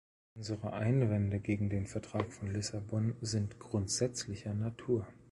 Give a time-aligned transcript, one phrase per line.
[0.33, 5.05] Unsere Einwände gegen den Vertrag von Lissabon sind grundsätzlicher Natur.